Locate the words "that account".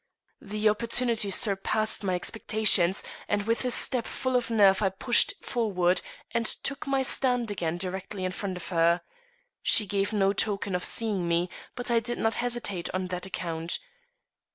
13.09-13.77